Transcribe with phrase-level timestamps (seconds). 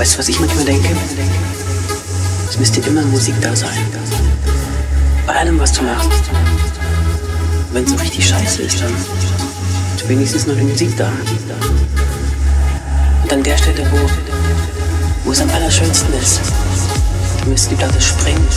[0.00, 0.96] Weißt du, was ich manchmal denke?
[2.48, 3.76] Es müsste immer Musik da sein.
[5.26, 6.08] Bei allem, was du machst.
[7.74, 8.94] Wenn es so richtig scheiße ist, dann
[9.94, 11.12] ist wenigstens noch die Musik da.
[13.22, 13.98] Und an der Stelle, wo,
[15.26, 16.40] wo es am allerschönsten ist,
[17.46, 18.48] müsste die Platte springen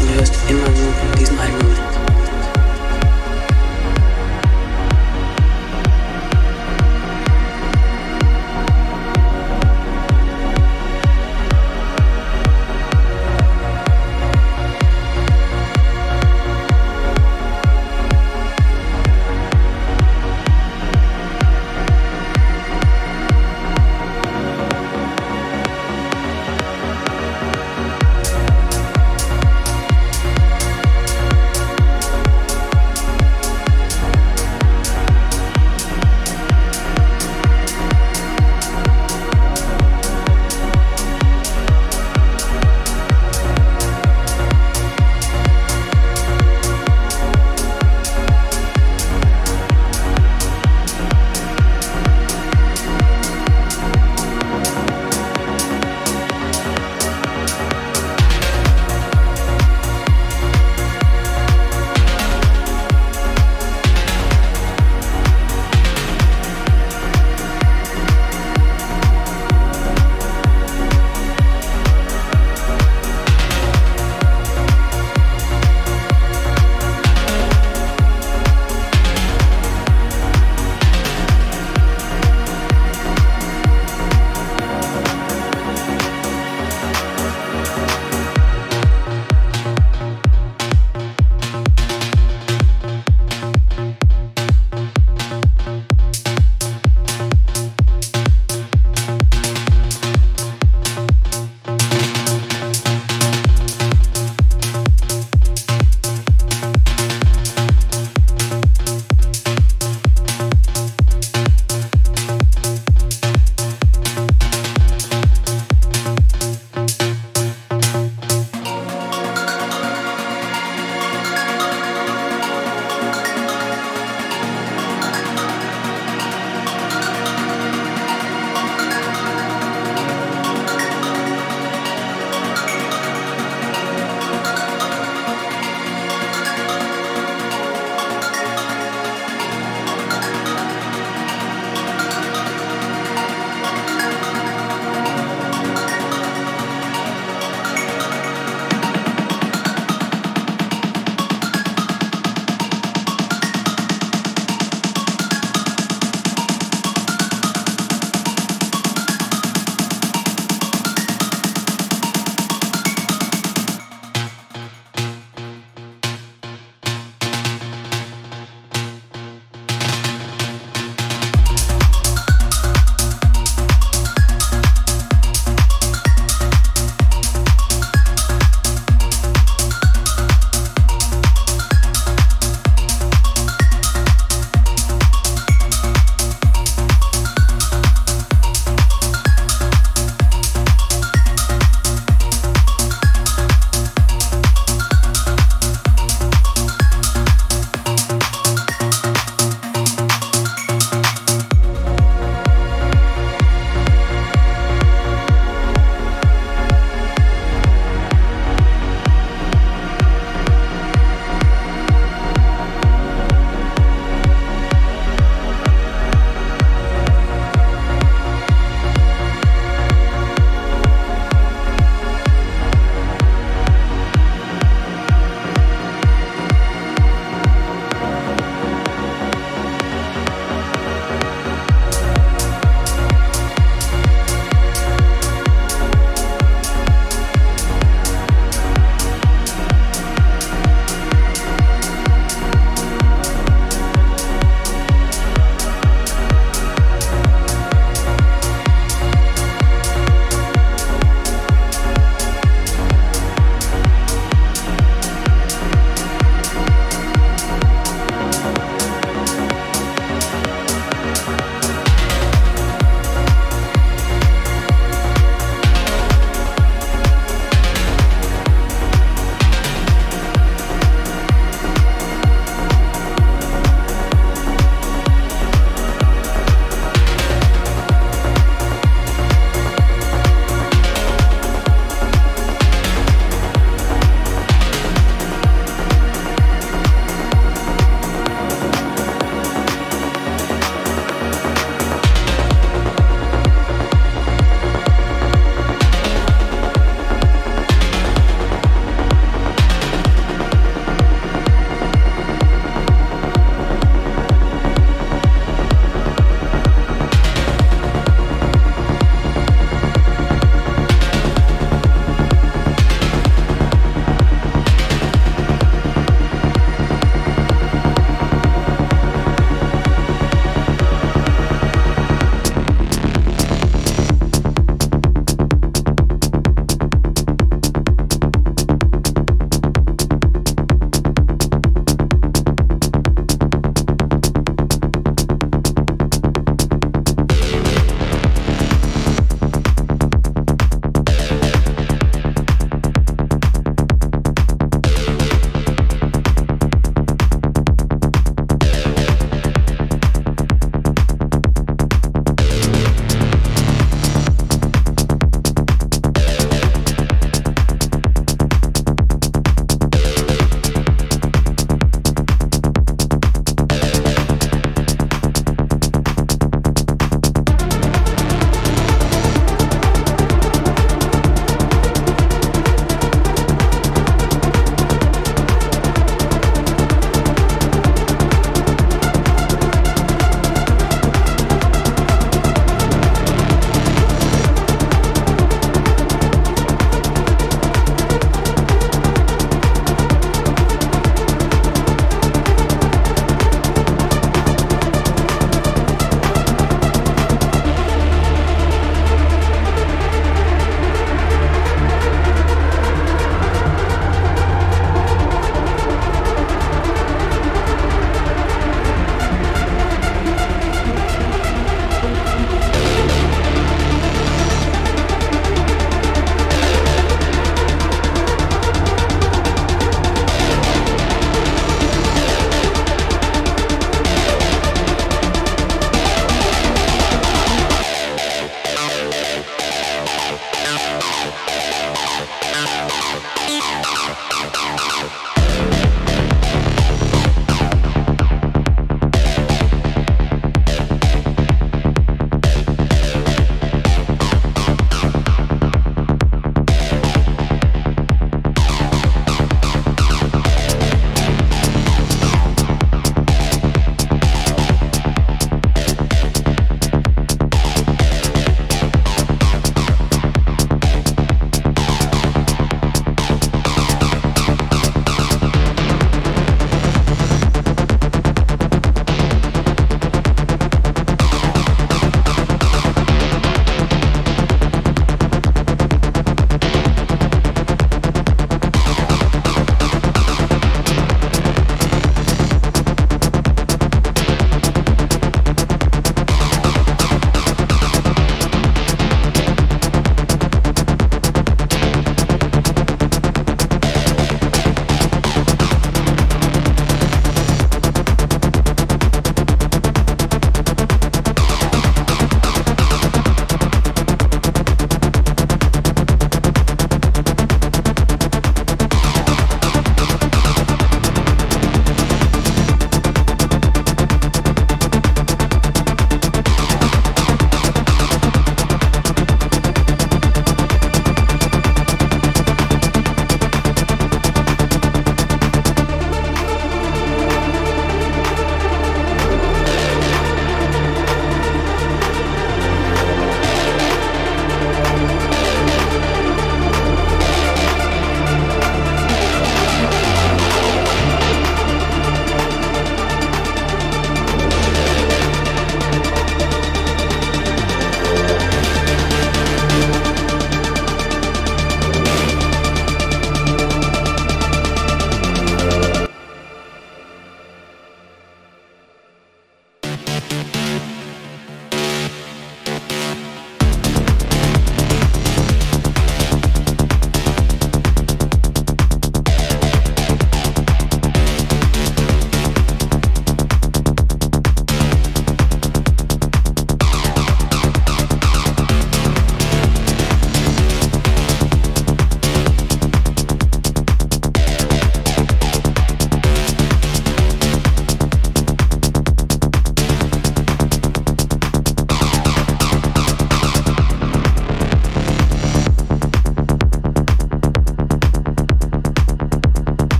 [0.00, 1.97] und du hörst immer nur diesen einen Moment.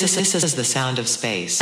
[0.00, 1.60] this is, this is the sound of space.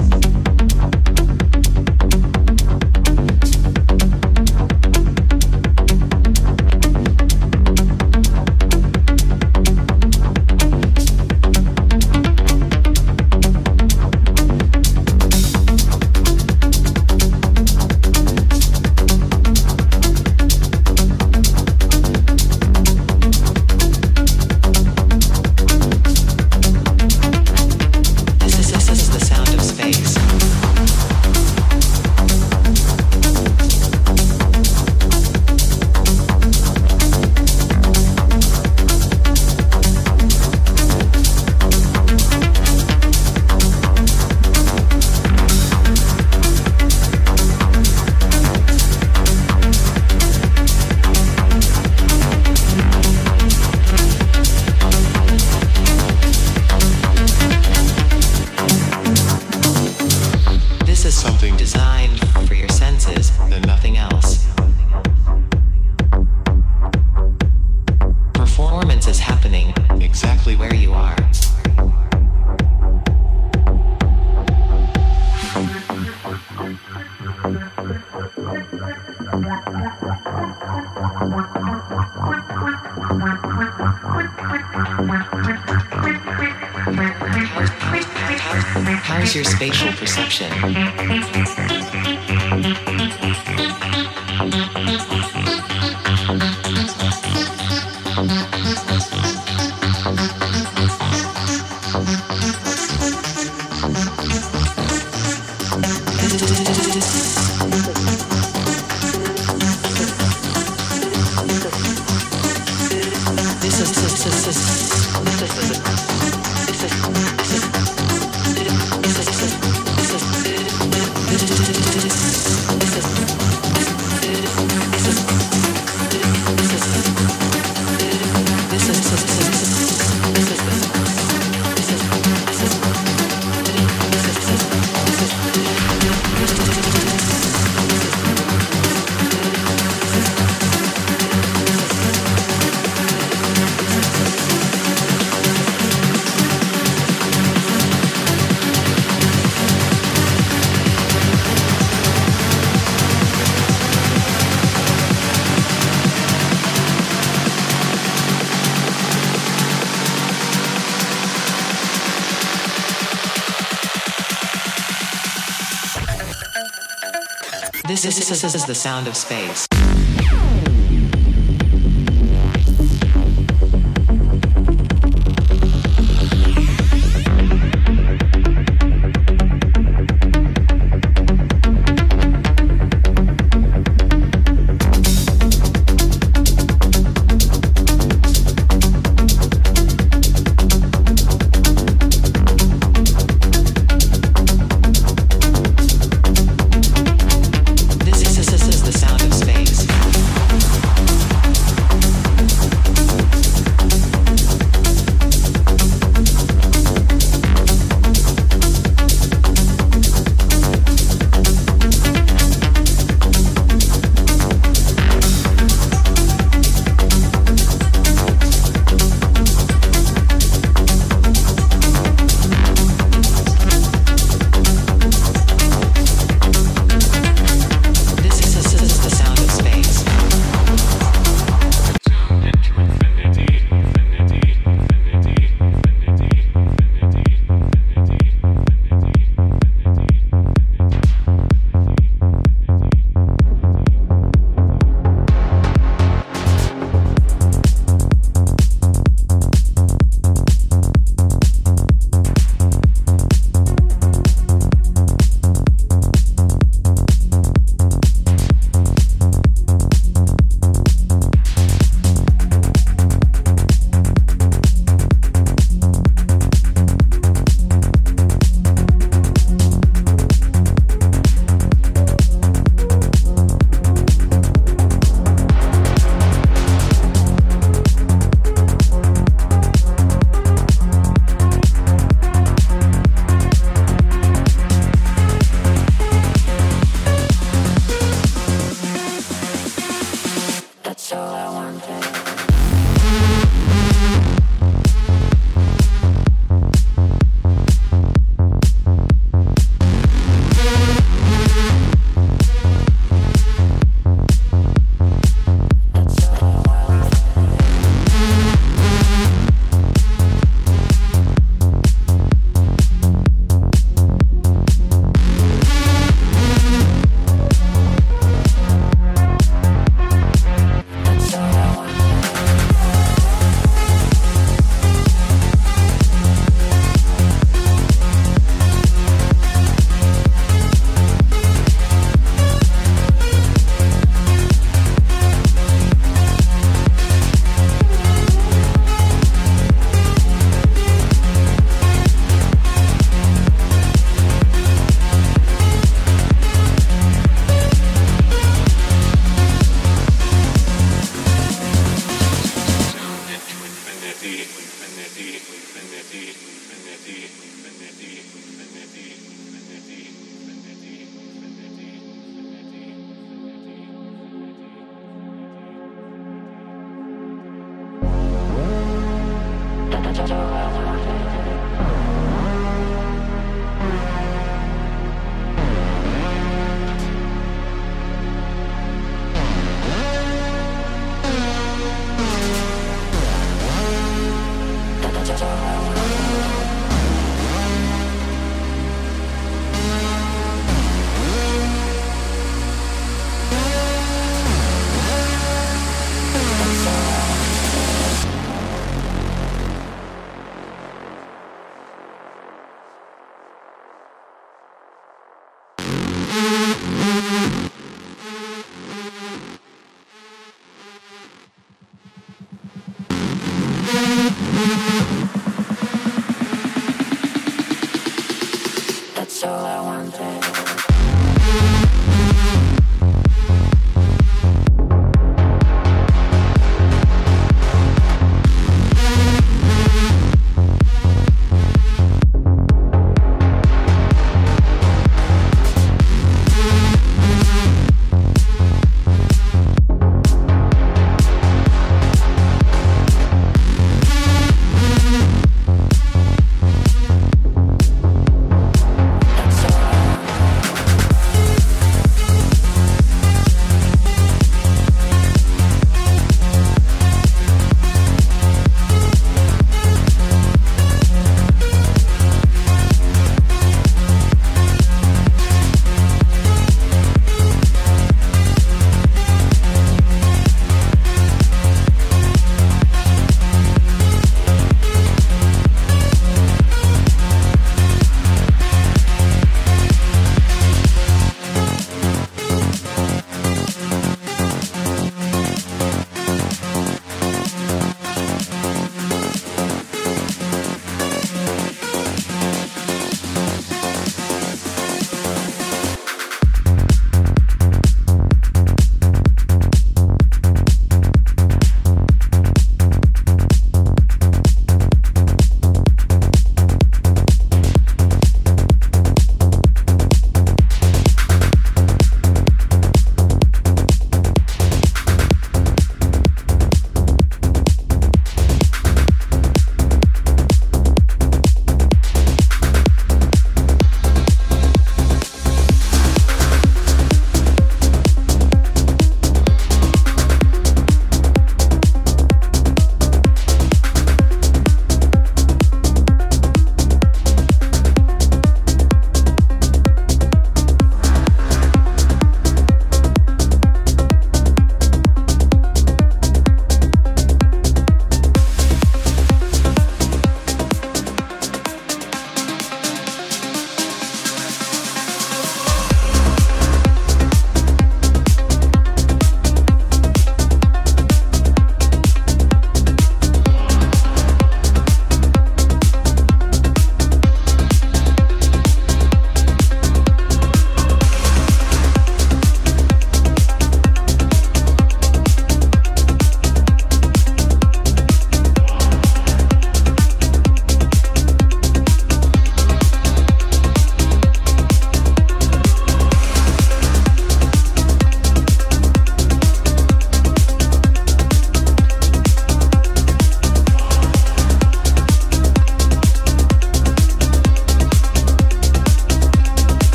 [167.97, 169.67] This is, this is, this is the sound of space.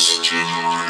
[0.00, 0.89] Christian.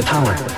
[0.00, 0.49] The power.